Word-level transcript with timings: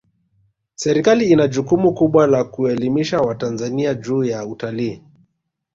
serikali 0.75 1.29
ina 1.29 1.47
jukumu 1.47 1.93
kubwa 1.93 2.27
la 2.27 2.43
kuelimisha 2.43 3.19
watanzania 3.21 3.93
juu 3.93 4.23
ya 4.23 4.45
utalii 4.45 5.03